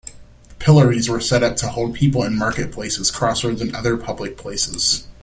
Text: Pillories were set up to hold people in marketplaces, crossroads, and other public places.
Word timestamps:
Pillories 0.57 1.07
were 1.07 1.21
set 1.21 1.43
up 1.43 1.55
to 1.57 1.67
hold 1.69 1.93
people 1.93 2.23
in 2.23 2.35
marketplaces, 2.35 3.11
crossroads, 3.11 3.61
and 3.61 3.75
other 3.75 3.97
public 3.97 4.35
places. 4.35 5.05